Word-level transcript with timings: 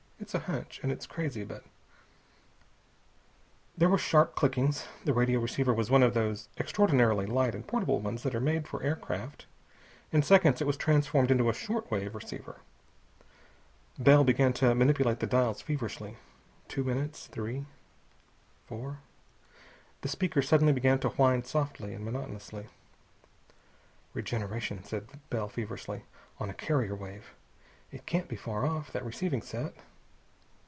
It's 0.21 0.35
a 0.35 0.39
hunch, 0.39 0.79
and 0.83 0.91
it's 0.91 1.07
crazy, 1.07 1.43
but...." 1.43 1.63
There 3.75 3.89
were 3.89 3.97
sharp 3.97 4.35
clickings. 4.35 4.85
The 5.03 5.15
radio 5.15 5.39
receiver 5.39 5.73
was 5.73 5.89
one 5.89 6.03
of 6.03 6.13
those 6.13 6.47
extraordinarily 6.59 7.25
light 7.25 7.55
and 7.55 7.65
portable 7.67 7.99
ones 7.99 8.21
that 8.21 8.35
are 8.35 8.39
made 8.39 8.67
for 8.67 8.83
aircraft. 8.83 9.47
In 10.11 10.21
seconds 10.21 10.61
it 10.61 10.67
was 10.67 10.77
transformed 10.77 11.31
into 11.31 11.49
a 11.49 11.53
short 11.55 11.89
wave 11.89 12.13
receiver. 12.13 12.59
Bell 13.97 14.23
began 14.23 14.53
to 14.53 14.75
manipulate 14.75 15.19
the 15.21 15.27
dials 15.27 15.59
feverishly. 15.63 16.17
Two 16.67 16.83
minutes. 16.83 17.25
Three. 17.25 17.65
Four. 18.67 18.99
The 20.01 20.07
speaker 20.07 20.43
suddenly 20.43 20.71
began 20.71 20.99
to 20.99 21.09
whine 21.09 21.43
softly 21.43 21.95
and 21.95 22.05
monotonously. 22.05 22.67
"Regeneration," 24.13 24.83
said 24.83 25.07
Bell 25.31 25.49
feverishly, 25.49 26.03
"on 26.39 26.47
a 26.49 26.53
carrier 26.53 26.95
wave. 26.95 27.33
It 27.91 28.05
can't 28.05 28.27
be 28.29 28.35
far 28.35 28.65
off, 28.67 28.91
that 28.93 29.03
receiving 29.03 29.41
set." 29.41 29.73